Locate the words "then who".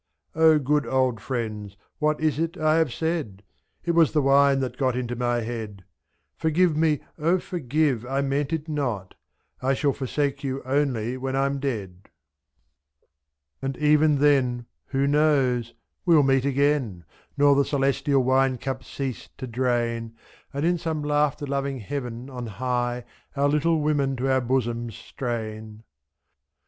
14.15-15.05